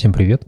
Всем 0.00 0.14
привет. 0.14 0.46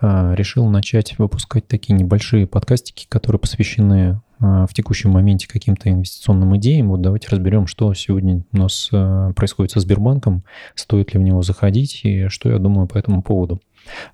А, 0.00 0.36
решил 0.36 0.68
начать 0.68 1.18
выпускать 1.18 1.66
такие 1.66 1.94
небольшие 1.94 2.46
подкастики, 2.46 3.08
которые 3.08 3.40
посвящены 3.40 4.20
а, 4.38 4.68
в 4.68 4.72
текущем 4.72 5.10
моменте 5.10 5.48
каким-то 5.48 5.90
инвестиционным 5.90 6.56
идеям. 6.58 6.90
Вот 6.90 7.00
давайте 7.00 7.26
разберем, 7.28 7.66
что 7.66 7.92
сегодня 7.94 8.44
у 8.52 8.56
нас 8.56 8.90
а, 8.92 9.32
происходит 9.32 9.72
со 9.72 9.80
Сбербанком, 9.80 10.44
стоит 10.76 11.12
ли 11.12 11.18
в 11.18 11.24
него 11.24 11.42
заходить 11.42 12.02
и 12.04 12.28
что 12.28 12.50
я 12.50 12.58
думаю 12.58 12.86
по 12.86 12.96
этому 12.96 13.20
поводу. 13.24 13.60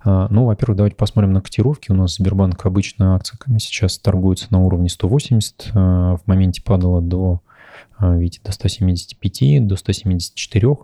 Ну, 0.03 0.45
во-первых, 0.45 0.77
давайте 0.77 0.97
посмотрим 0.97 1.31
на 1.31 1.41
котировки. 1.41 1.91
У 1.91 1.93
нас 1.95 2.15
Сбербанк 2.15 2.65
обычно 2.65 3.15
акция 3.15 3.37
сейчас 3.59 3.99
торгуется 3.99 4.47
на 4.49 4.61
уровне 4.61 4.89
180. 4.89 5.73
В 5.75 6.21
моменте 6.25 6.63
падала 6.63 7.01
до 7.01 7.41
а, 8.01 8.15
видите, 8.15 8.41
до 8.43 8.51
175, 8.51 9.67
до 9.67 9.75
174. 9.75 10.75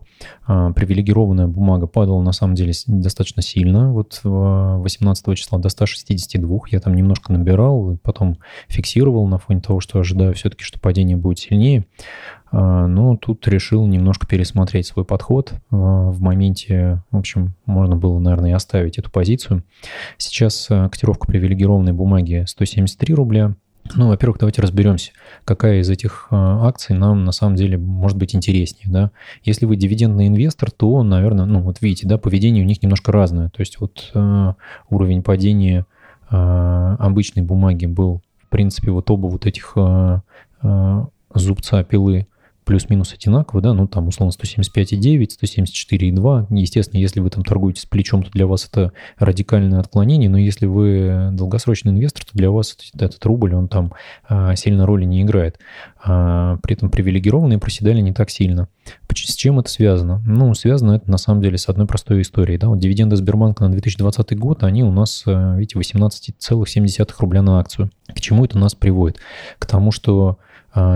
А, 0.46 0.72
привилегированная 0.72 1.48
бумага 1.48 1.88
падала 1.88 2.22
на 2.22 2.32
самом 2.32 2.54
деле 2.54 2.74
достаточно 2.86 3.42
сильно. 3.42 3.92
Вот 3.92 4.22
18 4.24 5.36
числа 5.36 5.58
до 5.58 5.70
162 5.70 6.60
я 6.70 6.80
там 6.80 6.96
немножко 6.96 7.34
набирал, 7.34 7.98
потом 8.04 8.38
фиксировал 8.68 9.28
на 9.28 9.40
фоне 9.40 9.62
того, 9.62 9.80
что 9.80 10.00
ожидаю 10.00 10.36
все-таки, 10.36 10.64
что 10.64 10.80
падение 10.80 11.18
будет 11.18 11.40
сильнее. 11.40 11.88
А, 12.52 12.86
но 12.86 13.18
тут 13.18 13.48
решил 13.48 13.88
немножко 13.88 14.28
пересмотреть 14.28 14.86
свой 14.86 15.04
подход. 15.04 15.54
В 15.72 16.22
моменте, 16.22 17.02
в 17.10 17.18
общем, 17.18 17.56
можно 17.66 17.96
было, 17.96 18.20
наверное, 18.20 18.52
и 18.52 18.54
оставить 18.54 19.00
эту 19.00 19.10
позицию. 19.10 19.64
Сейчас 20.20 20.68
котировка 20.68 21.26
привилегированной 21.26 21.94
бумаги 21.94 22.44
173 22.46 23.16
рубля. 23.16 23.56
Ну, 23.96 24.08
во-первых, 24.08 24.40
давайте 24.40 24.62
разберемся, 24.62 25.12
какая 25.46 25.80
из 25.80 25.90
этих 25.90 26.28
а, 26.30 26.68
акций 26.68 26.96
нам 26.96 27.26
на 27.26 27.32
самом 27.32 27.56
деле 27.56 27.78
может 27.78 28.18
быть 28.18 28.36
интереснее, 28.36 28.86
да. 28.88 29.12
Если 29.44 29.66
вы 29.66 29.76
дивидендный 29.76 30.28
инвестор, 30.28 30.72
то, 30.72 31.04
наверное, 31.04 31.46
ну, 31.46 31.62
вот 31.62 31.82
видите, 31.82 32.08
да, 32.08 32.18
поведение 32.18 32.64
у 32.64 32.68
них 32.68 32.82
немножко 32.82 33.12
разное. 33.12 33.50
То 33.50 33.62
есть 33.62 33.80
вот 33.80 34.12
э, 34.14 34.54
уровень 34.90 35.24
падения 35.24 35.86
э, 36.30 36.96
обычной 37.00 37.44
бумаги 37.44 37.86
был, 37.86 38.22
в 38.44 38.50
принципе, 38.50 38.92
вот 38.92 39.10
оба 39.10 39.28
вот 39.28 39.46
этих 39.46 39.74
э, 39.76 40.20
э, 40.64 41.06
зубца 41.34 41.84
пилы 41.84 42.28
плюс-минус 42.68 43.14
одинаково, 43.14 43.62
да, 43.62 43.74
ну 43.74 43.88
там 43.88 44.10
условно 44.10 44.34
175,9, 44.34 45.30
174,2. 45.42 46.48
Естественно, 46.50 47.00
если 47.00 47.22
вы 47.22 47.30
там 47.30 47.44
торгуете 47.44 47.82
с 47.82 47.86
плечом, 47.86 48.24
то 48.24 48.30
для 48.32 48.46
вас 48.46 48.68
это 48.70 48.92
радикальное 49.18 49.80
отклонение, 49.80 50.30
но 50.30 50.38
если 50.38 50.66
вы 50.66 51.30
долгосрочный 51.32 51.94
инвестор, 51.94 52.26
то 52.26 52.32
для 52.34 52.52
вас 52.52 52.78
этот 52.94 53.26
рубль, 53.26 53.56
он 53.56 53.70
там 53.70 53.94
а, 54.28 54.54
сильно 54.58 54.86
роли 54.86 55.06
не 55.06 55.22
играет. 55.22 55.60
А, 56.04 56.58
при 56.62 56.76
этом 56.76 56.90
привилегированные 56.90 57.58
проседали 57.58 58.02
не 58.02 58.12
так 58.12 58.30
сильно. 58.30 58.68
С 59.14 59.36
чем 59.36 59.60
это 59.60 59.70
связано? 59.70 60.22
Ну, 60.26 60.54
связано 60.54 60.94
это 60.94 61.10
на 61.10 61.18
самом 61.18 61.42
деле 61.42 61.58
с 61.58 61.70
одной 61.70 61.88
простой 61.88 62.22
историей. 62.22 62.58
Да? 62.58 62.68
Вот 62.68 62.80
дивиденды 62.80 63.16
Сбербанка 63.16 63.64
на 63.64 63.72
2020 63.72 64.38
год, 64.38 64.64
они 64.64 64.84
у 64.84 64.92
нас, 64.92 65.24
э, 65.26 65.56
видите, 65.58 65.80
18,7 65.80 67.16
рубля 67.20 67.42
на 67.42 67.60
акцию. 67.60 67.90
К 68.08 68.20
чему 68.20 68.44
это 68.44 68.58
нас 68.58 68.76
приводит? 68.76 69.20
К 69.58 69.66
тому, 69.66 69.92
что 69.92 70.38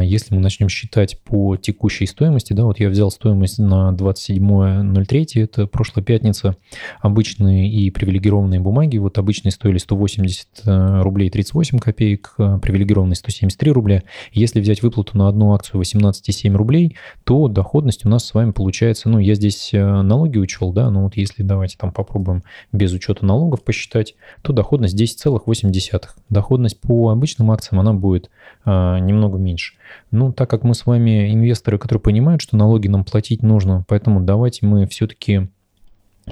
если 0.02 0.36
мы 0.36 0.42
начнем 0.42 0.70
считать 0.70 1.20
по 1.24 1.58
текущей 1.58 2.06
стоимости, 2.06 2.54
да, 2.54 2.66
вот 2.66 2.80
я 2.80 2.90
взял 2.90 3.12
стоимость 3.12 3.60
на 3.60 3.94
27.03, 3.98 5.26
это 5.36 5.68
прошлая 5.68 6.04
пятница, 6.04 6.56
обычные 7.00 7.70
и 7.70 7.90
привилегированные 7.90 8.60
бумаги, 8.60 8.98
вот 8.98 9.18
обычные 9.18 9.52
стоили 9.52 9.78
180 9.78 10.48
э, 10.66 11.02
рублей 11.02 11.30
38 11.30 11.80
копеек, 11.80 12.34
а 12.38 12.60
привилегированные 12.60 13.16
173 13.16 13.72
рубля. 13.72 14.04
Если 14.32 14.60
взять 14.60 14.82
выплату 14.84 15.18
на 15.18 15.28
одну 15.28 15.54
акцию 15.54 15.82
18,7 15.82 16.56
рублей, 16.56 16.96
то 17.24 17.48
доходность 17.48 18.06
у 18.06 18.10
нас 18.10 18.26
с 18.26 18.34
вами 18.34 18.52
получается, 18.52 19.10
ну, 19.10 19.20
я 19.20 19.36
здесь 19.36 19.74
э, 19.74 20.02
налоги 20.02 20.38
учел, 20.38 20.72
да, 20.72 20.90
но 20.90 21.04
вот 21.04 21.18
если 21.18 21.44
давайте 21.44 21.78
там 21.78 21.92
попробуем 21.92 22.44
без 22.72 22.94
учета 22.94 23.26
налогов 23.26 23.64
посчитать, 23.64 24.16
то 24.42 24.54
доходность 24.54 25.00
10,8. 25.00 26.02
Доходность 26.30 26.80
по 26.80 27.10
обычным 27.10 27.52
акциям, 27.52 27.80
она 27.80 27.94
будет 27.94 28.30
а, 28.64 29.00
немного 29.00 29.38
меньше. 29.38 29.71
Ну, 30.12 30.32
так 30.34 30.50
как 30.50 30.64
мы 30.64 30.74
с 30.74 30.86
вами 30.86 31.34
инвесторы, 31.34 31.78
которые 31.78 32.02
понимают, 32.02 32.42
что 32.42 32.58
налоги 32.58 32.88
нам 32.88 33.04
платить 33.04 33.44
нужно, 33.44 33.86
поэтому 33.88 34.22
давайте 34.22 34.66
мы 34.66 34.88
все-таки 34.88 35.50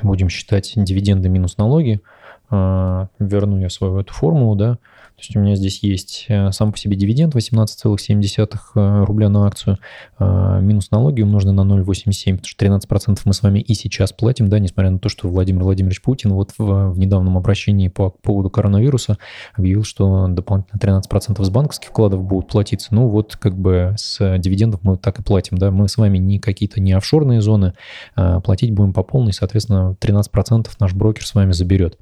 будем 0.01 0.29
считать 0.29 0.73
дивиденды 0.75 1.29
минус 1.29 1.57
налоги. 1.57 2.01
А, 2.50 3.07
верну 3.19 3.59
я 3.59 3.69
свою 3.69 4.00
эту 4.00 4.13
формулу, 4.13 4.55
да. 4.55 4.77
То 5.19 5.24
есть 5.24 5.35
у 5.35 5.40
меня 5.41 5.56
здесь 5.56 5.84
есть 5.84 6.28
э, 6.30 6.50
сам 6.53 6.72
по 6.72 6.78
себе 6.78 6.96
дивиденд 6.96 7.35
18,7 7.35 8.57
э, 8.75 9.03
рубля 9.03 9.28
на 9.28 9.47
акцию, 9.47 9.78
а, 10.18 10.62
минус 10.62 10.91
налоги 10.91 11.22
умножены 11.22 11.52
на 11.52 11.69
0,87, 11.69 12.38
потому 12.38 12.46
что 12.46 12.66
13% 12.66 13.19
мы 13.25 13.34
с 13.34 13.44
вами 13.44 13.59
и 13.59 13.74
сейчас 13.74 14.13
платим, 14.13 14.47
да, 14.47 14.59
несмотря 14.59 14.91
на 14.91 15.00
то, 15.00 15.09
что 15.09 15.28
Владимир 15.28 15.63
Владимирович 15.63 16.02
Путин 16.02 16.31
вот 16.31 16.53
в, 16.57 16.91
в 16.91 16.97
недавнем 16.97 17.35
обращении 17.35 17.90
по 17.90 18.12
поводу 18.12 18.50
коронавируса 18.50 19.18
объявил, 19.56 19.84
что 19.84 20.28
дополнительно 20.30 20.80
13% 20.80 21.44
с 21.44 21.50
банковских 21.50 21.90
вкладов 21.90 22.24
будут 22.24 22.47
платиться. 22.47 22.88
Ну 22.91 23.09
вот 23.09 23.36
как 23.36 23.57
бы 23.57 23.96
с 23.97 24.38
дивидендов 24.38 24.80
мы 24.84 24.96
так 24.96 25.19
и 25.19 25.24
платим, 25.24 25.57
да, 25.57 25.69
мы 25.69 25.90
с 25.90 25.97
вами 25.97 26.18
не 26.18 26.40
какие-то 26.40 26.80
не 26.80 26.94
офшорные 26.94 27.41
зоны, 27.41 27.74
платить 28.16 28.72
будем 28.72 28.94
по 28.94 29.03
полной, 29.03 29.34
соответственно, 29.34 29.97
13% 30.00 30.69
наш 30.80 30.94
брокер 30.94 31.25
с 31.25 31.36
вами 31.36 31.51
заберет. 31.51 31.97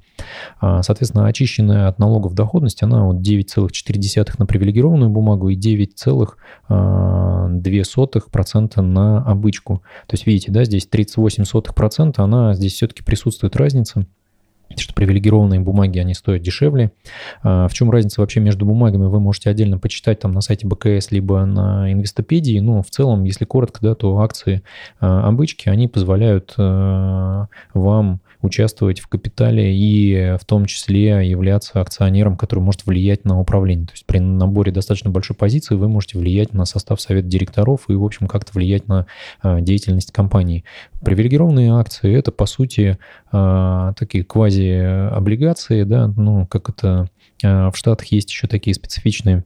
А, 0.60 0.82
соответственно, 0.84 1.28
очищенная 1.28 1.88
от 1.88 2.00
налогов 2.00 2.34
доходность, 2.34 2.84
она 2.84 3.07
вот 3.08 3.18
9,4 3.18 4.36
на 4.38 4.46
привилегированную 4.46 5.10
бумагу 5.10 5.50
и 5.50 5.58
9,2% 5.58 6.36
а, 6.70 8.82
на 8.82 9.24
обычку. 9.24 9.82
То 10.08 10.14
есть, 10.14 10.28
видите, 10.28 10.52
да, 10.52 10.64
здесь 10.64 10.88
38%, 10.92 12.14
она 12.18 12.54
здесь 12.54 12.74
все-таки 12.74 13.04
присутствует 13.04 13.56
разница 13.56 14.06
что 14.76 14.94
привилегированные 14.94 15.62
бумаги, 15.62 15.98
они 15.98 16.14
стоят 16.14 16.42
дешевле. 16.42 16.92
А, 17.42 17.68
в 17.68 17.74
чем 17.74 17.90
разница 17.90 18.22
вообще 18.22 18.42
между 18.42 18.66
бумагами, 18.66 19.06
вы 19.06 19.20
можете 19.20 19.50
отдельно 19.50 19.80
почитать 19.80 20.20
там 20.20 20.34
на 20.34 20.42
сайте 20.42 20.68
БКС, 20.68 21.12
либо 21.12 21.46
на 21.46 21.92
инвестопедии. 21.92 22.60
Но 22.60 22.84
в 22.84 22.90
целом, 22.90 23.24
если 23.24 23.46
коротко, 23.46 23.80
да, 23.82 23.96
то 23.96 24.20
акции 24.20 24.62
обычки, 25.00 25.70
они 25.70 25.88
позволяют 25.88 26.54
вам 26.58 28.20
участвовать 28.48 29.00
в 29.00 29.08
капитале 29.08 29.76
и 29.76 30.38
в 30.40 30.46
том 30.46 30.66
числе 30.66 31.30
являться 31.30 31.80
акционером, 31.80 32.36
который 32.36 32.62
может 32.62 32.86
влиять 32.86 33.26
на 33.26 33.40
управление. 33.40 33.86
То 33.86 33.94
есть 33.94 34.06
при 34.06 34.20
наборе 34.20 34.72
достаточно 34.72 35.12
большой 35.12 35.36
позиции 35.36 35.76
вы 35.76 35.88
можете 35.88 36.18
влиять 36.18 36.54
на 36.54 36.66
состав 36.66 37.00
совета 37.00 37.28
директоров 37.28 37.86
и, 37.90 37.94
в 37.94 38.04
общем, 38.04 38.28
как-то 38.28 38.52
влиять 38.54 38.88
на 38.88 39.06
а, 39.42 39.62
деятельность 39.62 40.12
компании. 40.12 40.64
Привилегированные 41.02 41.74
акции– 41.74 42.16
это, 42.18 42.32
по 42.32 42.46
сути, 42.46 42.98
а, 43.32 43.94
такие 43.94 44.24
квази-облигации, 44.24 45.84
да, 45.84 46.12
ну, 46.16 46.48
как 46.48 46.70
это 46.70 47.10
а, 47.44 47.72
в 47.72 47.78
Штатах 47.78 48.08
есть 48.08 48.30
еще 48.32 48.48
такие 48.48 48.74
специфичные 48.74 49.44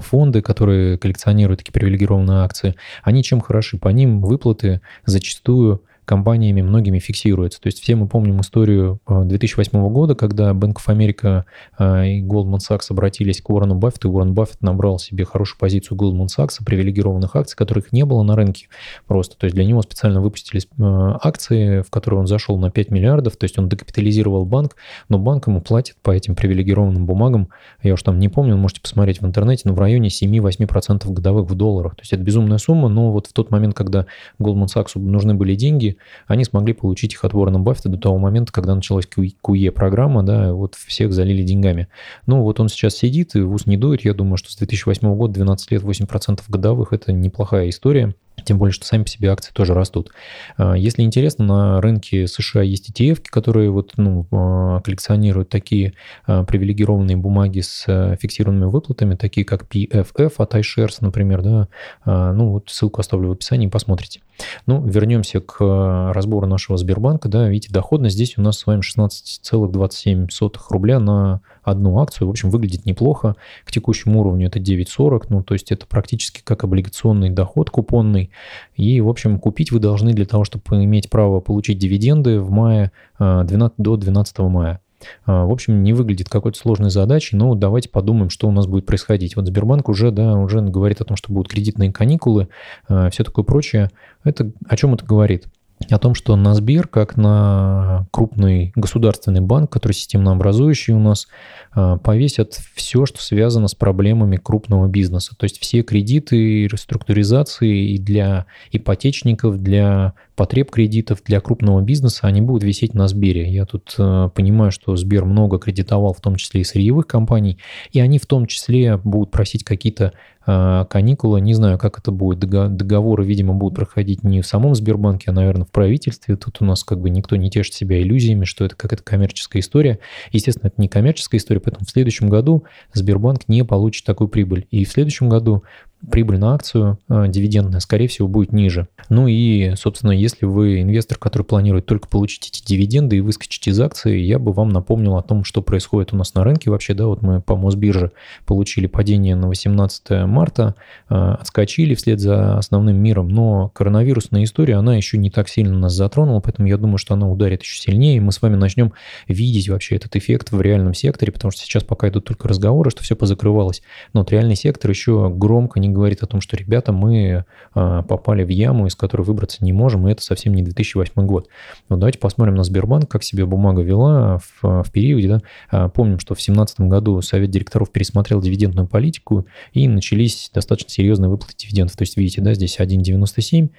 фонды, 0.00 0.42
которые 0.42 0.98
коллекционируют 0.98 1.60
такие 1.60 1.72
привилегированные 1.72 2.44
акции, 2.44 2.74
они 3.02 3.22
чем 3.22 3.40
хороши? 3.40 3.78
По 3.78 3.88
ним 3.88 4.20
выплаты 4.20 4.82
зачастую 5.06 5.82
компаниями 6.04 6.62
многими 6.62 6.98
фиксируется. 6.98 7.60
То 7.60 7.68
есть 7.68 7.80
все 7.80 7.94
мы 7.94 8.08
помним 8.08 8.40
историю 8.40 9.00
2008 9.06 9.70
э, 9.72 9.90
года, 9.90 10.14
когда 10.14 10.50
Bank 10.50 10.74
of 10.74 10.86
America 10.88 11.44
э, 11.78 12.08
и 12.08 12.22
Goldman 12.22 12.58
Sachs 12.58 12.86
обратились 12.90 13.40
к 13.40 13.50
Уоррену 13.50 13.76
Баффету, 13.76 14.08
и 14.08 14.10
Уоррен 14.10 14.34
Баффет 14.34 14.62
набрал 14.62 14.98
себе 14.98 15.24
хорошую 15.24 15.58
позицию 15.58 15.96
Goldman 15.98 16.26
Sachs, 16.26 16.58
привилегированных 16.64 17.36
акций, 17.36 17.56
которых 17.56 17.92
не 17.92 18.04
было 18.04 18.22
на 18.22 18.34
рынке 18.34 18.68
просто. 19.06 19.36
То 19.36 19.44
есть 19.44 19.54
для 19.54 19.64
него 19.64 19.82
специально 19.82 20.20
выпустились 20.20 20.66
э, 20.66 20.82
акции, 21.22 21.82
в 21.82 21.90
которые 21.90 22.20
он 22.20 22.26
зашел 22.26 22.58
на 22.58 22.70
5 22.70 22.90
миллиардов, 22.90 23.36
то 23.36 23.44
есть 23.44 23.58
он 23.58 23.68
докапитализировал 23.68 24.44
банк, 24.44 24.76
но 25.08 25.18
банк 25.18 25.46
ему 25.46 25.60
платит 25.60 25.96
по 26.02 26.10
этим 26.10 26.34
привилегированным 26.34 27.06
бумагам, 27.06 27.48
я 27.82 27.94
уж 27.94 28.02
там 28.02 28.18
не 28.18 28.28
помню, 28.28 28.56
можете 28.56 28.80
посмотреть 28.80 29.20
в 29.20 29.26
интернете, 29.26 29.62
но 29.66 29.74
в 29.74 29.78
районе 29.78 30.08
7-8% 30.08 31.10
годовых 31.12 31.48
в 31.48 31.54
долларах. 31.54 31.94
То 31.94 32.02
есть 32.02 32.12
это 32.12 32.22
безумная 32.22 32.58
сумма, 32.58 32.88
но 32.88 33.12
вот 33.12 33.28
в 33.28 33.32
тот 33.32 33.50
момент, 33.50 33.74
когда 33.74 34.06
Goldman 34.40 34.66
Sachs 34.66 34.98
нужны 34.98 35.34
были 35.34 35.54
деньги, 35.54 35.91
они 36.26 36.44
смогли 36.44 36.72
получить 36.72 37.14
их 37.14 37.24
от 37.24 37.34
Уоррена 37.34 37.60
Баффета 37.60 37.88
до 37.88 37.98
того 37.98 38.18
момента, 38.18 38.52
когда 38.52 38.74
началась 38.74 39.06
QE-программа, 39.06 40.22
да, 40.22 40.52
вот 40.52 40.74
всех 40.74 41.12
залили 41.12 41.42
деньгами. 41.42 41.88
Ну, 42.26 42.42
вот 42.42 42.60
он 42.60 42.68
сейчас 42.68 42.96
сидит 42.96 43.34
и 43.34 43.40
ус 43.40 43.66
не 43.66 43.76
дует. 43.76 44.04
Я 44.04 44.14
думаю, 44.14 44.36
что 44.36 44.50
с 44.50 44.56
2008 44.56 45.14
года 45.16 45.34
12 45.34 45.70
лет 45.72 45.82
8% 45.82 46.40
годовых– 46.48 46.88
это 46.92 47.12
неплохая 47.12 47.68
история. 47.68 48.14
Тем 48.44 48.58
более, 48.58 48.72
что 48.72 48.86
сами 48.86 49.02
по 49.02 49.08
себе 49.08 49.30
акции 49.30 49.52
тоже 49.52 49.74
растут. 49.74 50.10
А, 50.56 50.74
если 50.74 51.02
интересно, 51.02 51.44
на 51.44 51.80
рынке 51.80 52.26
США 52.26 52.62
есть 52.62 52.90
ETF, 52.90 53.22
которые 53.28 53.70
вот, 53.70 53.92
ну, 53.96 54.26
а, 54.30 54.80
коллекционируют 54.80 55.48
такие 55.48 55.94
а, 56.26 56.44
привилегированные 56.44 57.16
бумаги 57.16 57.60
с 57.60 58.16
фиксированными 58.20 58.70
выплатами, 58.70 59.14
такие 59.14 59.44
как 59.44 59.64
PFF 59.64 60.34
от 60.38 60.54
iShares, 60.54 60.98
например. 61.00 61.42
Да? 61.42 61.68
Ну, 62.04 62.50
вот 62.50 62.70
ссылку 62.70 63.00
оставлю 63.00 63.28
в 63.28 63.32
описании, 63.32 63.68
посмотрите. 63.68 64.20
Ну, 64.66 64.84
вернемся 64.84 65.40
к 65.40 66.12
разбору 66.12 66.46
нашего 66.46 66.76
Сбербанка. 66.78 67.28
Да, 67.28 67.48
видите, 67.48 67.72
доходность 67.72 68.14
здесь 68.14 68.38
у 68.38 68.42
нас 68.42 68.58
с 68.58 68.66
вами 68.66 68.80
16,27 68.80 70.28
рубля 70.70 70.98
на 70.98 71.40
одну 71.62 72.00
акцию. 72.00 72.28
В 72.28 72.30
общем, 72.30 72.50
выглядит 72.50 72.86
неплохо. 72.86 73.36
К 73.64 73.70
текущему 73.72 74.20
уровню 74.20 74.48
это 74.48 74.58
9,40. 74.58 75.26
Ну, 75.28 75.42
то 75.42 75.54
есть 75.54 75.70
это 75.72 75.86
практически 75.86 76.40
как 76.42 76.64
облигационный 76.64 77.30
доход 77.30 77.70
купонный. 77.70 78.30
И, 78.76 79.00
в 79.00 79.08
общем, 79.08 79.38
купить 79.38 79.72
вы 79.72 79.78
должны 79.78 80.12
для 80.12 80.26
того, 80.26 80.44
чтобы 80.44 80.62
иметь 80.84 81.10
право 81.10 81.40
получить 81.40 81.78
дивиденды 81.78 82.40
в 82.40 82.50
мае 82.50 82.92
12, 83.18 83.74
до 83.78 83.96
12 83.96 84.38
мая. 84.40 84.80
В 85.26 85.50
общем, 85.50 85.82
не 85.82 85.92
выглядит 85.92 86.28
какой-то 86.28 86.56
сложной 86.56 86.90
задачей, 86.90 87.36
но 87.36 87.54
давайте 87.56 87.88
подумаем, 87.88 88.30
что 88.30 88.46
у 88.46 88.52
нас 88.52 88.68
будет 88.68 88.86
происходить. 88.86 89.34
Вот 89.34 89.46
Сбербанк 89.46 89.88
уже, 89.88 90.12
да, 90.12 90.36
уже 90.36 90.60
говорит 90.60 91.00
о 91.00 91.04
том, 91.04 91.16
что 91.16 91.32
будут 91.32 91.50
кредитные 91.50 91.92
каникулы, 91.92 92.46
все 92.86 93.24
такое 93.24 93.44
прочее. 93.44 93.90
Это 94.22 94.52
о 94.68 94.76
чем 94.76 94.94
это 94.94 95.04
говорит? 95.04 95.46
О 95.90 95.98
том, 95.98 96.14
что 96.14 96.36
на 96.36 96.54
Сбер, 96.54 96.88
как 96.88 97.16
на 97.16 98.06
крупный 98.10 98.72
государственный 98.76 99.40
банк, 99.40 99.70
который 99.70 99.92
системнообразующий 99.92 100.94
у 100.94 100.98
нас, 100.98 101.28
а, 101.72 101.96
повесят 101.98 102.60
все, 102.74 103.06
что 103.06 103.22
связано 103.22 103.68
с 103.68 103.74
проблемами 103.74 104.36
крупного 104.36 104.88
бизнеса. 104.88 105.34
То 105.36 105.44
есть 105.44 105.60
все 105.60 105.82
кредиты, 105.82 106.66
реструктуризации 106.66 107.94
и 107.94 107.98
для 107.98 108.46
ипотечников, 108.70 109.58
для 109.58 110.14
потреб 110.42 110.72
кредитов 110.72 111.22
для 111.24 111.40
крупного 111.40 111.82
бизнеса, 111.82 112.26
они 112.26 112.40
будут 112.40 112.64
висеть 112.64 112.94
на 112.94 113.06
Сбере. 113.06 113.48
Я 113.48 113.64
тут 113.64 113.94
э, 113.96 114.28
понимаю, 114.34 114.72
что 114.72 114.96
Сбер 114.96 115.24
много 115.24 115.60
кредитовал, 115.60 116.14
в 116.14 116.20
том 116.20 116.34
числе 116.34 116.62
и 116.62 116.64
сырьевых 116.64 117.06
компаний, 117.06 117.58
и 117.92 118.00
они 118.00 118.18
в 118.18 118.26
том 118.26 118.46
числе 118.46 118.96
будут 118.96 119.30
просить 119.30 119.62
какие-то 119.62 120.14
э, 120.44 120.84
каникулы. 120.90 121.40
Не 121.40 121.54
знаю, 121.54 121.78
как 121.78 122.00
это 122.00 122.10
будет. 122.10 122.40
Договоры, 122.40 123.24
видимо, 123.24 123.54
будут 123.54 123.76
проходить 123.76 124.24
не 124.24 124.40
в 124.40 124.46
самом 124.48 124.74
Сбербанке, 124.74 125.30
а, 125.30 125.32
наверное, 125.32 125.64
в 125.64 125.70
правительстве. 125.70 126.34
Тут 126.34 126.56
у 126.58 126.64
нас 126.64 126.82
как 126.82 127.00
бы 127.00 127.08
никто 127.08 127.36
не 127.36 127.48
тешит 127.48 127.74
себя 127.74 128.02
иллюзиями, 128.02 128.44
что 128.44 128.64
это 128.64 128.74
какая-то 128.74 129.04
коммерческая 129.04 129.62
история. 129.62 130.00
Естественно, 130.32 130.66
это 130.66 130.82
не 130.82 130.88
коммерческая 130.88 131.38
история, 131.38 131.60
поэтому 131.60 131.86
в 131.86 131.90
следующем 131.90 132.28
году 132.28 132.64
Сбербанк 132.94 133.46
не 133.46 133.64
получит 133.64 134.04
такую 134.04 134.26
прибыль. 134.26 134.66
И 134.72 134.84
в 134.84 134.90
следующем 134.90 135.28
году 135.28 135.62
прибыль 136.10 136.38
на 136.38 136.54
акцию 136.54 136.98
э, 137.08 137.26
дивидендная, 137.28 137.80
скорее 137.80 138.08
всего, 138.08 138.28
будет 138.28 138.52
ниже. 138.52 138.88
Ну 139.08 139.28
и, 139.28 139.74
собственно, 139.76 140.10
если 140.10 140.46
вы 140.46 140.82
инвестор, 140.82 141.18
который 141.18 141.42
планирует 141.42 141.86
только 141.86 142.08
получить 142.08 142.48
эти 142.48 142.64
дивиденды 142.64 143.16
и 143.16 143.20
выскочить 143.20 143.68
из 143.68 143.80
акции, 143.80 144.18
я 144.18 144.38
бы 144.38 144.52
вам 144.52 144.70
напомнил 144.70 145.16
о 145.16 145.22
том, 145.22 145.44
что 145.44 145.62
происходит 145.62 146.12
у 146.12 146.16
нас 146.16 146.34
на 146.34 146.42
рынке 146.44 146.70
вообще. 146.70 146.94
Да, 146.94 147.06
вот 147.06 147.22
мы 147.22 147.40
по 147.40 147.56
Мосбирже 147.56 148.12
получили 148.46 148.86
падение 148.86 149.36
на 149.36 149.48
18 149.48 150.26
марта, 150.26 150.74
э, 151.08 151.14
отскочили 151.14 151.94
вслед 151.94 152.18
за 152.18 152.58
основным 152.58 152.96
миром, 152.96 153.28
но 153.28 153.68
коронавирусная 153.68 154.44
история, 154.44 154.76
она 154.76 154.96
еще 154.96 155.18
не 155.18 155.30
так 155.30 155.48
сильно 155.48 155.78
нас 155.78 155.92
затронула, 155.92 156.40
поэтому 156.40 156.68
я 156.68 156.78
думаю, 156.78 156.98
что 156.98 157.14
она 157.14 157.30
ударит 157.30 157.62
еще 157.62 157.80
сильнее, 157.80 158.16
и 158.16 158.20
мы 158.20 158.32
с 158.32 158.42
вами 158.42 158.56
начнем 158.56 158.92
видеть 159.28 159.68
вообще 159.68 159.96
этот 159.96 160.16
эффект 160.16 160.50
в 160.50 160.60
реальном 160.60 160.94
секторе, 160.94 161.32
потому 161.32 161.52
что 161.52 161.62
сейчас 161.62 161.84
пока 161.84 162.08
идут 162.08 162.24
только 162.24 162.48
разговоры, 162.48 162.90
что 162.90 163.04
все 163.04 163.14
позакрывалось, 163.14 163.82
но 164.12 164.20
вот 164.20 164.32
реальный 164.32 164.56
сектор 164.56 164.90
еще 164.90 165.30
громко 165.30 165.78
не 165.78 165.91
говорит 165.92 166.22
о 166.22 166.26
том, 166.26 166.40
что, 166.40 166.56
ребята, 166.56 166.92
мы 166.92 167.44
а, 167.74 168.02
попали 168.02 168.44
в 168.44 168.48
яму, 168.48 168.86
из 168.86 168.94
которой 168.94 169.22
выбраться 169.22 169.64
не 169.64 169.72
можем, 169.72 170.08
и 170.08 170.12
это 170.12 170.22
совсем 170.22 170.54
не 170.54 170.62
2008 170.62 171.26
год. 171.26 171.48
Но 171.88 171.96
давайте 171.96 172.18
посмотрим 172.18 172.54
на 172.54 172.64
Сбербанк, 172.64 173.10
как 173.10 173.22
себя 173.22 173.46
бумага 173.46 173.82
вела 173.82 174.38
в, 174.38 174.82
в 174.82 174.90
периоде. 174.90 175.28
Да? 175.28 175.40
А, 175.70 175.88
помним, 175.88 176.18
что 176.18 176.34
в 176.34 176.38
2017 176.38 176.80
году 176.80 177.20
Совет 177.22 177.50
директоров 177.50 177.90
пересмотрел 177.90 178.40
дивидендную 178.40 178.88
политику, 178.88 179.46
и 179.72 179.88
начались 179.88 180.50
достаточно 180.52 180.90
серьезные 180.90 181.28
выплаты 181.28 181.54
дивидендов. 181.56 181.96
То 181.96 182.02
есть, 182.02 182.16
видите, 182.16 182.40
да, 182.40 182.54
здесь 182.54 182.78
1,97, 182.78 183.70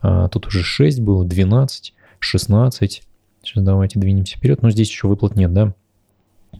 а, 0.00 0.28
тут 0.28 0.46
уже 0.46 0.62
6 0.62 1.00
было, 1.00 1.24
12, 1.24 1.94
16. 2.18 3.02
Сейчас 3.42 3.64
давайте 3.64 3.98
двинемся 3.98 4.36
вперед. 4.36 4.62
Но 4.62 4.70
здесь 4.70 4.88
еще 4.88 5.08
выплат 5.08 5.36
нет, 5.36 5.52
да? 5.52 5.74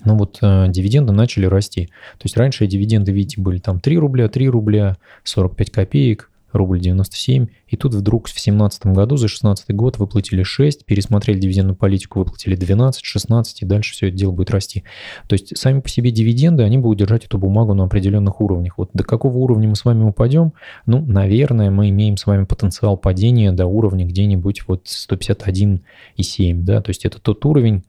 Но 0.05 0.17
вот 0.17 0.39
э, 0.43 0.67
дивиденды 0.69 1.13
начали 1.13 1.47
расти. 1.47 1.87
То 2.19 2.25
есть 2.25 2.37
раньше 2.37 2.67
дивиденды, 2.67 3.13
видите, 3.13 3.41
были 3.41 3.59
там 3.59 3.81
3 3.81 3.99
рубля, 3.99 4.29
3 4.29 4.49
рубля, 4.49 4.97
45 5.25 5.71
копеек, 5.71 6.31
рубль 6.53 6.81
97. 6.81 7.47
И 7.69 7.77
тут 7.77 7.95
вдруг 7.95 8.29
в 8.29 8.33
2017 8.33 8.87
году 8.87 9.17
за 9.17 9.27
2016 9.27 9.75
год 9.75 9.99
выплатили 9.99 10.43
6, 10.43 10.85
пересмотрели 10.85 11.39
дивидендную 11.39 11.77
политику, 11.77 12.21
выплатили 12.21 12.55
12, 12.55 13.05
16, 13.05 13.63
и 13.63 13.65
дальше 13.65 13.93
все 13.93 14.09
это 14.09 14.17
дело 14.17 14.33
будет 14.33 14.51
расти. 14.51 14.85
То 15.29 15.35
есть 15.35 15.57
сами 15.57 15.81
по 15.81 15.89
себе 15.89 16.11
дивиденды, 16.11 16.63
они 16.63 16.79
будут 16.79 16.99
держать 16.99 17.25
эту 17.25 17.39
бумагу 17.39 17.75
на 17.75 17.85
определенных 17.85 18.41
уровнях. 18.41 18.79
Вот 18.79 18.91
до 18.93 19.05
какого 19.05 19.37
уровня 19.39 19.69
мы 19.69 19.77
с 19.77 19.85
вами 19.85 20.05
упадем? 20.05 20.53
Ну, 20.87 21.05
наверное, 21.05 21.71
мы 21.71 21.89
имеем 21.91 22.17
с 22.17 22.27
вами 22.27 22.45
потенциал 22.45 22.97
падения 22.97 23.53
до 23.53 23.67
уровня 23.67 24.05
где-нибудь 24.05 24.69
вот 24.69 24.87
151,7, 24.87 26.63
да, 26.63 26.83
то 26.83 26.91
есть 26.91 27.05
это 27.05 27.21
тот 27.21 27.45
уровень, 27.45 27.85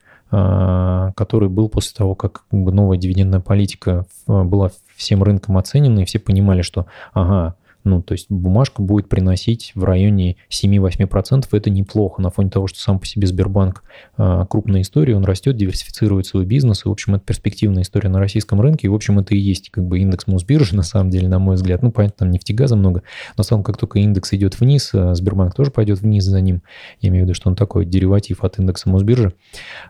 который 1.15 1.47
был 1.49 1.69
после 1.69 1.95
того, 1.95 2.15
как 2.15 2.43
новая 2.51 2.97
дивидендная 2.97 3.39
политика 3.39 4.05
была 4.25 4.71
всем 4.95 5.21
рынком 5.21 5.57
оценена, 5.57 5.99
и 5.99 6.05
все 6.05 6.17
понимали, 6.19 6.63
что, 6.63 6.87
ага, 7.13 7.55
ну, 7.83 8.01
то 8.01 8.13
есть 8.13 8.27
бумажка 8.29 8.81
будет 8.81 9.09
приносить 9.09 9.71
в 9.75 9.83
районе 9.83 10.37
7-8%. 10.49 11.45
Это 11.51 11.69
неплохо 11.69 12.21
на 12.21 12.29
фоне 12.29 12.49
того, 12.49 12.67
что 12.67 12.79
сам 12.79 12.99
по 12.99 13.05
себе 13.05 13.27
Сбербанк 13.27 13.83
а, 14.17 14.45
крупная 14.45 14.81
история, 14.81 15.15
он 15.15 15.25
растет, 15.25 15.57
диверсифицирует 15.57 16.25
свой 16.25 16.45
бизнес. 16.45 16.85
И, 16.85 16.89
в 16.89 16.91
общем, 16.91 17.15
это 17.15 17.25
перспективная 17.25 17.83
история 17.83 18.09
на 18.09 18.19
российском 18.19 18.61
рынке. 18.61 18.87
И, 18.87 18.89
в 18.89 18.95
общем, 18.95 19.19
это 19.19 19.35
и 19.35 19.37
есть 19.37 19.69
как 19.69 19.85
бы 19.85 19.99
индекс 19.99 20.27
Мосбиржи, 20.27 20.75
на 20.75 20.83
самом 20.83 21.09
деле, 21.09 21.27
на 21.27 21.39
мой 21.39 21.55
взгляд. 21.55 21.81
Ну, 21.81 21.91
понятно, 21.91 22.19
там 22.19 22.31
нефтегаза 22.31 22.75
много. 22.75 23.03
Но 23.37 23.43
сам 23.43 23.63
как 23.63 23.77
только 23.77 23.99
индекс 23.99 24.33
идет 24.33 24.59
вниз, 24.59 24.91
а 24.93 25.13
Сбербанк 25.15 25.53
тоже 25.53 25.71
пойдет 25.71 25.99
вниз 25.99 26.23
за 26.23 26.39
ним. 26.39 26.61
Я 27.01 27.09
имею 27.09 27.25
в 27.25 27.27
виду, 27.27 27.35
что 27.35 27.49
он 27.49 27.55
такой 27.55 27.85
дериватив 27.85 28.43
от 28.43 28.59
индекса 28.59 28.89
Мосбиржи. 28.89 29.33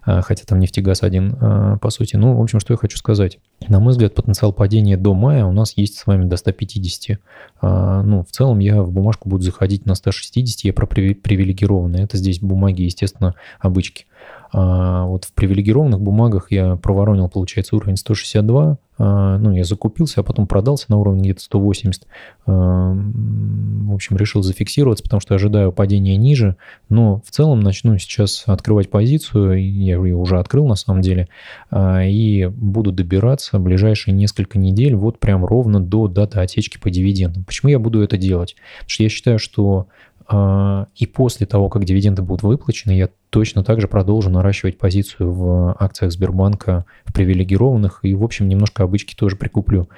А, 0.03 0.21
хотя 0.21 0.45
там 0.45 0.59
нефтегаз 0.59 1.03
один, 1.03 1.35
по 1.79 1.89
сути. 1.89 2.15
Ну, 2.15 2.35
в 2.35 2.41
общем, 2.41 2.59
что 2.59 2.73
я 2.73 2.77
хочу 2.77 2.97
сказать. 2.97 3.39
На 3.67 3.79
мой 3.79 3.91
взгляд, 3.91 4.15
потенциал 4.15 4.51
падения 4.51 4.97
до 4.97 5.13
мая 5.13 5.45
у 5.45 5.51
нас 5.51 5.73
есть 5.77 5.97
с 5.97 6.05
вами 6.05 6.25
до 6.25 6.37
150 6.37 7.19
а, 7.61 7.82
ну, 8.03 8.23
в 8.23 8.31
целом 8.31 8.59
я 8.59 8.81
в 8.81 8.91
бумажку 8.91 9.29
буду 9.29 9.43
заходить 9.43 9.85
на 9.85 9.95
160, 9.95 10.63
я 10.63 10.73
про 10.73 10.85
привилегированные. 10.85 12.03
Это 12.03 12.17
здесь 12.17 12.39
бумаги, 12.39 12.83
естественно, 12.83 13.35
обычки. 13.59 14.05
А 14.55 15.05
вот 15.05 15.25
в 15.25 15.33
привилегированных 15.33 15.99
бумагах 15.99 16.51
я 16.51 16.75
проворонил, 16.75 17.27
получается, 17.27 17.75
уровень 17.75 17.97
162. 17.97 18.77
А, 18.99 19.37
ну, 19.39 19.51
я 19.51 19.63
закупился, 19.63 20.21
а 20.21 20.23
потом 20.23 20.45
продался 20.45 20.85
на 20.89 20.97
уровне 20.97 21.23
где-то 21.23 21.41
180. 21.41 22.05
А, 22.45 22.93
в 22.93 23.93
общем, 23.93 24.15
решил 24.15 24.43
зафиксироваться, 24.43 25.03
потому 25.03 25.21
что 25.21 25.33
ожидаю 25.33 25.71
падения 25.71 26.17
ниже. 26.17 26.55
Но 26.87 27.19
в 27.25 27.31
целом 27.31 27.61
начну 27.61 27.97
сейчас 27.97 28.43
открывать 28.45 28.91
позицию. 28.91 29.53
Я 29.59 29.95
ее 29.95 30.15
уже 30.15 30.37
открыл 30.37 30.67
на 30.67 30.75
самом 30.75 31.01
деле. 31.01 31.27
А, 31.71 32.03
и 32.03 32.45
буду 32.45 32.91
добираться 32.91 33.57
ближайшие 33.57 34.13
несколько 34.13 34.59
недель 34.59 34.93
вот 34.93 35.19
прям 35.19 35.43
ровно 35.43 35.79
до 35.79 36.07
даты 36.07 36.39
отсечки 36.39 36.77
по 36.77 36.91
дивидендам. 36.91 37.43
Почему 37.43 37.71
я 37.71 37.79
буду 37.79 38.03
это 38.03 38.17
делать? 38.17 38.55
Потому 38.77 38.89
что 38.89 39.03
я 39.03 39.09
считаю, 39.09 39.39
что 39.39 39.87
и 40.95 41.05
после 41.05 41.45
того, 41.45 41.67
как 41.67 41.83
дивиденды 41.83 42.21
будут 42.21 42.43
выплачены, 42.43 42.93
я 42.93 43.09
точно 43.33 43.63
так 43.63 43.81
же 43.81 43.87
продолжу 43.87 44.29
наращивать 44.29 44.77
позицию 44.77 45.33
в 45.33 45.75
акциях 45.79 46.11
Сбербанка 46.11 46.85
в 47.03 47.13
привилегированных 47.13 48.01
и, 48.03 48.13
в 48.13 48.23
общем, 48.23 48.47
немножко 48.47 48.83
обычки 48.83 49.15
тоже 49.15 49.37
прикуплю. 49.37 49.89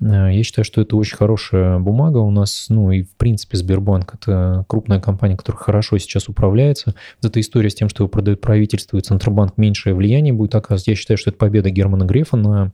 Э, 0.00 0.30
я 0.32 0.42
считаю, 0.44 0.64
что 0.64 0.80
это 0.80 0.96
очень 0.96 1.16
хорошая 1.16 1.80
бумага 1.80 2.18
у 2.18 2.30
нас, 2.30 2.66
ну 2.68 2.92
и 2.92 3.02
в 3.02 3.10
принципе 3.16 3.56
Сбербанк 3.56 4.14
это 4.14 4.64
крупная 4.68 5.00
компания, 5.00 5.36
которая 5.36 5.60
хорошо 5.60 5.98
сейчас 5.98 6.28
управляется. 6.28 6.94
Вот 7.20 7.30
эта 7.30 7.40
история 7.40 7.70
с 7.70 7.74
тем, 7.74 7.88
что 7.88 8.04
его 8.04 8.08
продает 8.08 8.40
правительство 8.40 8.96
и 8.96 9.00
Центробанк 9.00 9.58
меньшее 9.58 9.96
влияние 9.96 10.32
будет 10.32 10.54
оказывать, 10.54 10.86
я 10.86 10.94
считаю, 10.94 11.18
что 11.18 11.30
это 11.30 11.38
победа 11.38 11.70
Германа 11.70 12.04
Грефа 12.04 12.36
на 12.36 12.70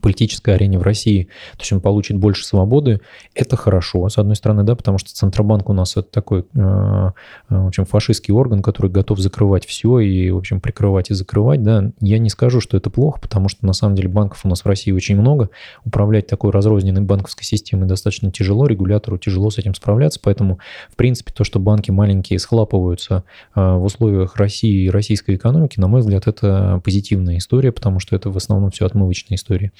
политической 0.00 0.54
арене 0.54 0.78
в 0.78 0.82
России, 0.82 1.24
то 1.52 1.60
есть 1.60 1.72
он 1.72 1.80
получит 1.80 2.16
больше 2.16 2.44
свободы, 2.44 3.00
это 3.34 3.56
хорошо, 3.56 4.08
с 4.08 4.18
одной 4.18 4.36
стороны, 4.36 4.62
да, 4.62 4.74
потому 4.74 4.98
что 4.98 5.12
Центробанк 5.12 5.68
у 5.68 5.72
нас 5.72 5.96
это 5.96 6.08
такой, 6.10 6.40
э, 6.40 6.44
э, 6.54 7.10
в 7.48 7.66
общем, 7.66 7.84
фашистский 7.84 8.32
орган, 8.32 8.62
который 8.62 8.90
готов 8.90 9.18
закрывать 9.18 9.66
все 9.66 9.98
и, 10.00 10.30
в 10.30 10.38
общем, 10.38 10.60
прикрывать 10.60 11.10
и 11.10 11.14
закрывать, 11.14 11.62
да, 11.62 11.90
я 12.00 12.18
не 12.18 12.30
скажу, 12.30 12.60
что 12.60 12.76
это 12.76 12.90
плохо, 12.90 13.20
потому 13.20 13.48
что, 13.48 13.66
на 13.66 13.72
самом 13.72 13.94
деле, 13.94 14.08
банков 14.08 14.40
у 14.44 14.48
нас 14.48 14.64
в 14.64 14.66
России 14.66 14.92
очень 14.92 15.18
много, 15.18 15.50
управлять 15.84 16.26
такой 16.26 16.50
разрозненной 16.50 17.02
банковской 17.02 17.44
системой 17.44 17.86
достаточно 17.86 18.30
тяжело, 18.30 18.66
регулятору 18.66 19.18
тяжело 19.18 19.50
с 19.50 19.58
этим 19.58 19.74
справляться, 19.74 20.20
поэтому, 20.22 20.58
в 20.90 20.96
принципе, 20.96 21.32
то, 21.32 21.44
что 21.44 21.58
банки 21.58 21.90
маленькие 21.90 22.38
схлапываются 22.38 23.24
э, 23.54 23.60
в 23.60 23.84
условиях 23.84 24.36
России 24.36 24.84
и 24.84 24.90
российской 24.90 25.36
экономики, 25.36 25.80
на 25.80 25.88
мой 25.88 26.00
взгляд, 26.00 26.26
это 26.26 26.80
позитивная 26.84 27.38
история, 27.38 27.72
потому 27.72 28.00
что 28.00 28.14
это 28.14 28.30
в 28.30 28.36
основном 28.36 28.70
все 28.70 28.86
отмывочная 28.86 29.36
история. 29.36 29.72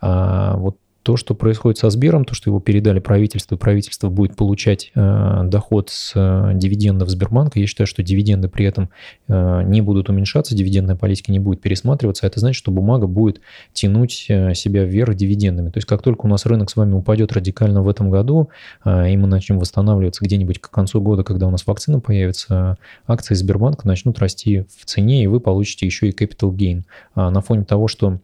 А, 0.00 0.56
вот 0.56 0.76
то, 1.04 1.18
что 1.18 1.34
происходит 1.34 1.78
со 1.78 1.90
Сбером, 1.90 2.24
то, 2.24 2.34
что 2.34 2.48
его 2.48 2.60
передали 2.60 2.98
правительству, 2.98 3.58
правительство 3.58 4.08
будет 4.08 4.36
получать 4.36 4.90
э, 4.94 5.40
доход 5.44 5.90
с 5.90 6.12
э, 6.14 6.52
дивидендов 6.54 7.10
Сбербанка, 7.10 7.60
я 7.60 7.66
считаю, 7.66 7.86
что 7.86 8.02
дивиденды 8.02 8.48
при 8.48 8.64
этом 8.64 8.88
э, 9.28 9.62
не 9.64 9.82
будут 9.82 10.08
уменьшаться, 10.08 10.56
дивидендная 10.56 10.96
политика 10.96 11.30
не 11.30 11.38
будет 11.38 11.60
пересматриваться, 11.60 12.26
это 12.26 12.40
значит, 12.40 12.56
что 12.56 12.72
бумага 12.72 13.06
будет 13.06 13.42
тянуть 13.74 14.26
э, 14.30 14.54
себя 14.54 14.84
вверх 14.84 15.14
дивидендами. 15.14 15.68
То 15.68 15.76
есть 15.76 15.86
как 15.86 16.00
только 16.00 16.24
у 16.24 16.28
нас 16.28 16.46
рынок 16.46 16.70
с 16.70 16.76
вами 16.76 16.94
упадет 16.94 17.32
радикально 17.32 17.82
в 17.82 17.88
этом 17.90 18.08
году, 18.08 18.48
э, 18.86 19.12
и 19.12 19.16
мы 19.18 19.28
начнем 19.28 19.58
восстанавливаться 19.58 20.24
где-нибудь 20.24 20.58
к 20.58 20.70
концу 20.70 21.02
года, 21.02 21.22
когда 21.22 21.46
у 21.46 21.50
нас 21.50 21.66
вакцина 21.66 22.00
появится, 22.00 22.78
акции 23.06 23.34
Сбербанка 23.34 23.86
начнут 23.86 24.18
расти 24.20 24.64
в 24.78 24.86
цене, 24.86 25.22
и 25.22 25.26
вы 25.26 25.40
получите 25.40 25.84
еще 25.84 26.08
и 26.08 26.12
capital 26.12 26.50
gain. 26.50 26.84
А 27.14 27.30
на 27.30 27.42
фоне 27.42 27.64
того, 27.64 27.88
что 27.88 28.20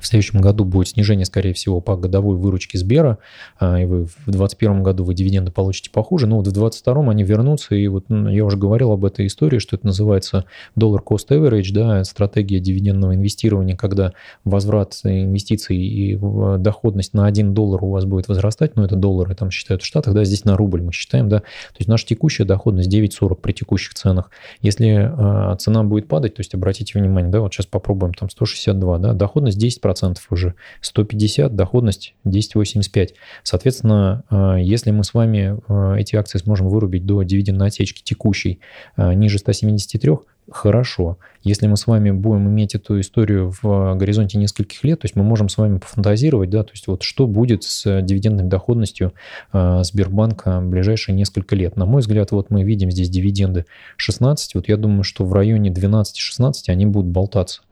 В 0.00 0.06
следующем 0.06 0.40
году 0.40 0.64
будет 0.64 0.88
снижение, 0.88 1.26
скорее 1.26 1.52
всего, 1.52 1.80
по 1.80 1.96
годовой 1.96 2.36
выручке 2.36 2.78
Сбера, 2.78 3.18
а, 3.58 3.78
и 3.78 3.84
вы 3.84 4.06
в 4.06 4.24
2021 4.24 4.82
году 4.82 5.04
вы 5.04 5.14
дивиденды 5.14 5.50
получите 5.50 5.90
похуже, 5.90 6.26
но 6.26 6.36
вот 6.36 6.46
в 6.46 6.52
2022 6.52 7.10
они 7.10 7.24
вернутся, 7.24 7.74
и 7.74 7.86
вот 7.88 8.06
я 8.08 8.44
уже 8.44 8.56
говорил 8.56 8.92
об 8.92 9.04
этой 9.04 9.26
истории, 9.26 9.58
что 9.58 9.76
это 9.76 9.86
называется 9.86 10.46
доллар 10.76 11.02
cost 11.06 11.28
average, 11.28 11.72
да, 11.72 12.04
стратегия 12.04 12.58
дивидендного 12.58 13.14
инвестирования, 13.14 13.76
когда 13.76 14.12
возврат 14.44 14.98
инвестиций 15.04 15.76
и 15.76 16.18
доходность 16.58 17.12
на 17.12 17.26
1 17.26 17.52
доллар 17.52 17.84
у 17.84 17.90
вас 17.90 18.06
будет 18.06 18.28
возрастать, 18.28 18.76
но 18.76 18.84
это 18.84 18.96
доллары 18.96 19.34
там 19.34 19.50
считают 19.50 19.82
в 19.82 19.84
Штатах, 19.84 20.14
да, 20.14 20.24
здесь 20.24 20.44
на 20.44 20.56
рубль 20.56 20.80
мы 20.80 20.92
считаем, 20.92 21.28
да, 21.28 21.40
то 21.40 21.76
есть 21.78 21.88
наша 21.88 22.06
текущая 22.06 22.44
доходность 22.44 22.90
9,40 22.90 23.34
при 23.36 23.52
текущих 23.52 23.92
ценах. 23.92 24.30
Если 24.62 24.88
э, 24.88 25.56
цена 25.58 25.84
будет 25.84 26.08
падать, 26.08 26.34
то 26.34 26.40
есть 26.40 26.54
обратите 26.54 26.98
внимание, 26.98 27.30
да, 27.30 27.40
вот 27.40 27.52
сейчас 27.52 27.66
попробуем 27.66 28.14
там 28.14 28.30
162, 28.30 28.98
да, 28.98 29.12
доходность 29.12 29.58
10 29.58 29.81
10% 29.82 30.18
уже, 30.30 30.54
150, 30.80 31.54
доходность 31.54 32.14
10,85. 32.24 33.10
Соответственно, 33.42 34.24
э, 34.30 34.56
если 34.60 34.90
мы 34.90 35.04
с 35.04 35.14
вами 35.14 35.58
э, 35.68 36.00
эти 36.00 36.16
акции 36.16 36.38
сможем 36.38 36.68
вырубить 36.68 37.06
до 37.06 37.22
дивидендной 37.22 37.68
отсечки 37.68 38.02
текущей 38.02 38.60
э, 38.96 39.14
ниже 39.14 39.38
173, 39.38 40.12
хорошо. 40.50 41.18
Если 41.42 41.66
мы 41.66 41.76
с 41.76 41.86
вами 41.86 42.10
будем 42.10 42.48
иметь 42.48 42.74
эту 42.74 43.00
историю 43.00 43.52
в 43.62 43.94
горизонте 43.96 44.38
нескольких 44.38 44.82
лет, 44.84 45.00
то 45.00 45.06
есть 45.06 45.16
мы 45.16 45.22
можем 45.22 45.48
с 45.48 45.56
вами 45.56 45.78
пофантазировать, 45.78 46.50
да, 46.50 46.62
то 46.62 46.72
есть 46.72 46.86
вот 46.86 47.02
что 47.02 47.26
будет 47.26 47.64
с 47.64 48.02
дивидендной 48.02 48.44
доходностью 48.44 49.12
Сбербанка 49.52 50.60
в 50.60 50.68
ближайшие 50.68 51.14
несколько 51.14 51.56
лет. 51.56 51.76
На 51.76 51.86
мой 51.86 52.00
взгляд, 52.00 52.30
вот 52.32 52.50
мы 52.50 52.64
видим 52.64 52.90
здесь 52.90 53.08
дивиденды 53.08 53.66
16, 53.96 54.54
вот 54.54 54.68
я 54.68 54.76
думаю, 54.76 55.04
что 55.04 55.24
в 55.24 55.32
районе 55.32 55.70
12-16 55.70 56.52
они 56.68 56.86
будут 56.86 57.10
болтаться. 57.10 57.62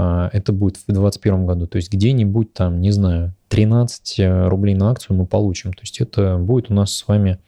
А, 0.00 0.30
это 0.32 0.52
будет 0.52 0.76
в 0.76 0.86
2021 0.86 1.46
году. 1.46 1.66
То 1.66 1.76
есть 1.76 1.92
где-нибудь 1.92 2.52
там, 2.52 2.80
не 2.80 2.92
знаю, 2.92 3.34
13 3.48 4.20
э, 4.20 4.48
рублей 4.48 4.76
на 4.76 4.90
акцию 4.90 5.16
мы 5.16 5.26
получим. 5.26 5.72
То 5.72 5.80
есть 5.82 6.00
это 6.00 6.36
будет 6.38 6.70
у 6.70 6.74
нас 6.74 6.92
с 6.92 7.08
вами 7.08 7.38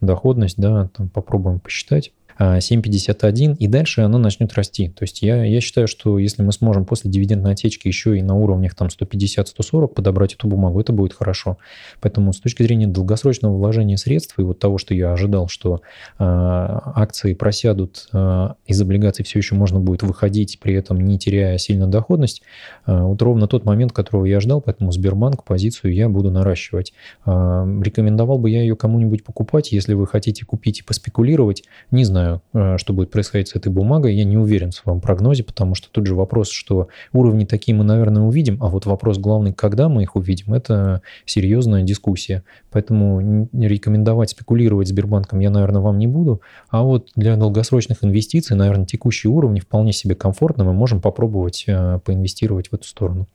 доходность, 0.00 0.58
да, 0.58 0.88
там 0.96 1.08
попробуем 1.08 1.60
посчитать. 1.60 2.12
7,51, 2.38 3.56
и 3.56 3.66
дальше 3.66 4.02
она 4.02 4.18
начнет 4.18 4.52
расти. 4.54 4.88
То 4.88 5.04
есть 5.04 5.22
я, 5.22 5.44
я 5.44 5.60
считаю, 5.60 5.88
что 5.88 6.18
если 6.18 6.42
мы 6.42 6.52
сможем 6.52 6.84
после 6.84 7.10
дивидендной 7.10 7.52
отечки 7.52 7.88
еще 7.88 8.18
и 8.18 8.22
на 8.22 8.34
уровнях 8.34 8.74
там 8.74 8.88
150-140 8.88 9.88
подобрать 9.88 10.34
эту 10.34 10.48
бумагу, 10.48 10.80
это 10.80 10.92
будет 10.92 11.12
хорошо. 11.12 11.58
Поэтому 12.00 12.32
с 12.32 12.40
точки 12.40 12.62
зрения 12.62 12.86
долгосрочного 12.86 13.56
вложения 13.56 13.96
средств 13.96 14.38
и 14.38 14.42
вот 14.42 14.58
того, 14.58 14.78
что 14.78 14.94
я 14.94 15.12
ожидал, 15.12 15.48
что 15.48 15.76
э, 15.76 15.78
акции 16.18 17.34
просядут, 17.34 18.08
э, 18.12 18.48
из 18.66 18.80
облигаций 18.80 19.24
все 19.24 19.38
еще 19.38 19.54
можно 19.54 19.80
будет 19.80 20.02
выходить, 20.02 20.58
при 20.60 20.74
этом 20.74 21.00
не 21.00 21.18
теряя 21.18 21.58
сильно 21.58 21.86
доходность, 21.86 22.42
э, 22.86 23.00
вот 23.00 23.20
ровно 23.22 23.46
тот 23.46 23.64
момент, 23.64 23.92
которого 23.92 24.24
я 24.24 24.40
ждал, 24.40 24.60
поэтому 24.60 24.92
Сбербанк 24.92 25.44
позицию 25.44 25.94
я 25.94 26.08
буду 26.08 26.30
наращивать. 26.30 26.92
Э, 27.26 27.64
рекомендовал 27.82 28.38
бы 28.38 28.50
я 28.50 28.60
ее 28.62 28.76
кому-нибудь 28.76 29.24
покупать, 29.24 29.72
если 29.72 29.94
вы 29.94 30.06
хотите 30.06 30.44
купить 30.44 30.80
и 30.80 30.82
поспекулировать, 30.82 31.64
не 31.90 32.04
знаю, 32.04 32.21
знаю, 32.22 32.42
э, 32.54 32.78
что 32.78 32.92
будет 32.92 33.10
происходить 33.10 33.48
с 33.48 33.56
этой 33.56 33.70
бумагой. 33.70 34.14
Я 34.14 34.24
не 34.24 34.36
уверен 34.36 34.70
в 34.70 34.74
своем 34.74 35.00
прогнозе, 35.00 35.44
потому 35.44 35.74
что 35.74 35.88
тут 35.90 36.06
же 36.06 36.14
вопрос, 36.14 36.50
что 36.50 36.88
уровни 37.12 37.44
такие 37.44 37.76
мы, 37.76 37.84
наверное, 37.84 38.22
увидим, 38.22 38.58
а 38.62 38.68
вот 38.68 38.86
вопрос 38.86 39.18
главный, 39.18 39.52
когда 39.52 39.88
мы 39.88 40.02
их 40.02 40.16
увидим, 40.16 40.54
это 40.54 41.02
серьезная 41.24 41.82
дискуссия. 41.82 42.44
Поэтому 42.70 43.48
рекомендовать 43.52 44.30
спекулировать 44.30 44.88
Сбербанком 44.88 45.40
я, 45.40 45.50
наверное, 45.50 45.82
вам 45.82 45.98
не 45.98 46.06
буду. 46.06 46.40
А 46.70 46.82
вот 46.82 47.08
для 47.16 47.36
долгосрочных 47.36 48.04
инвестиций, 48.04 48.56
наверное, 48.56 48.86
текущие 48.86 49.30
уровни 49.30 49.60
вполне 49.60 49.92
себе 49.92 50.14
комфортно. 50.14 50.64
Мы 50.64 50.72
можем 50.72 51.00
попробовать 51.00 51.64
э, 51.66 51.98
поинвестировать 52.04 52.68
в 52.68 52.74
эту 52.74 52.86
сторону. 52.86 53.26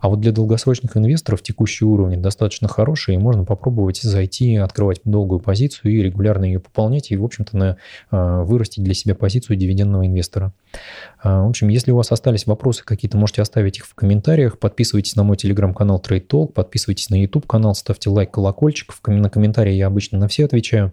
А 0.00 0.08
вот 0.08 0.20
для 0.20 0.32
долгосрочных 0.32 0.96
инвесторов 0.96 1.42
текущие 1.42 1.88
уровни 1.88 2.16
достаточно 2.16 2.68
хорошие, 2.68 3.16
и 3.16 3.18
можно 3.18 3.44
попробовать 3.44 4.00
зайти, 4.00 4.56
открывать 4.56 5.00
долгую 5.04 5.40
позицию 5.40 5.92
и 5.92 6.02
регулярно 6.02 6.44
ее 6.46 6.58
пополнять, 6.58 7.10
и, 7.10 7.16
в 7.16 7.24
общем-то, 7.24 7.56
на, 7.56 7.76
а, 8.10 8.42
вырастить 8.42 8.82
для 8.82 8.94
себя 8.94 9.14
позицию 9.14 9.56
дивидендного 9.56 10.06
инвестора. 10.06 10.52
А, 11.22 11.44
в 11.44 11.48
общем, 11.48 11.68
если 11.68 11.92
у 11.92 11.96
вас 11.96 12.12
остались 12.12 12.46
вопросы 12.46 12.84
какие-то, 12.84 13.18
можете 13.18 13.42
оставить 13.42 13.78
их 13.78 13.86
в 13.86 13.94
комментариях. 13.94 14.58
Подписывайтесь 14.58 15.16
на 15.16 15.22
мой 15.22 15.36
телеграм-канал 15.36 16.02
Trade 16.06 16.26
Talk, 16.26 16.52
подписывайтесь 16.52 17.10
на 17.10 17.20
YouTube-канал, 17.20 17.74
ставьте 17.74 18.10
лайк, 18.10 18.30
колокольчик. 18.30 18.94
На 19.06 19.28
комментарии 19.28 19.74
я 19.74 19.86
обычно 19.86 20.18
на 20.18 20.28
все 20.28 20.46
отвечаю 20.46 20.92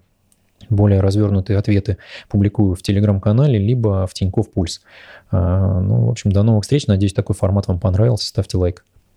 более 0.69 0.99
развернутые 0.99 1.57
ответы 1.57 1.97
публикую 2.29 2.75
в 2.75 2.81
телеграм-канале, 2.81 3.57
либо 3.57 4.05
в 4.07 4.13
Тинькофф 4.13 4.51
Пульс. 4.51 4.81
А, 5.31 5.79
ну, 5.79 6.07
в 6.07 6.09
общем, 6.09 6.31
до 6.31 6.43
новых 6.43 6.63
встреч. 6.63 6.87
Надеюсь, 6.87 7.13
такой 7.13 7.35
формат 7.35 7.67
вам 7.67 7.79
понравился. 7.79 8.27
Ставьте 8.27 8.57
лайк. 8.57 8.83